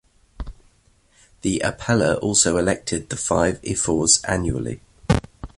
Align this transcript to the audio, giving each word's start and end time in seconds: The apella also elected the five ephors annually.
The 1.43 1.59
apella 1.59 2.15
also 2.15 2.57
elected 2.57 3.09
the 3.09 3.15
five 3.17 3.59
ephors 3.63 4.19
annually. 4.23 4.81